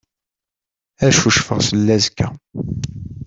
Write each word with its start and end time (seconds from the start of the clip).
Ad 1.05 1.11
cucfeɣ 1.19 1.59
seldazekka. 1.63 2.27